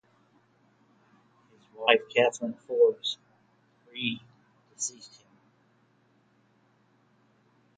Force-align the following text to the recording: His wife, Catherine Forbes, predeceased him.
His 1.51 1.61
wife, 1.75 1.99
Catherine 2.11 2.55
Forbes, 2.65 3.19
predeceased 3.85 5.21
him. 5.21 5.27